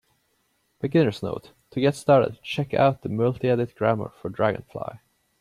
[0.79, 4.97] Beginner's note: to get started, check out the multiedit grammar for dragonfly.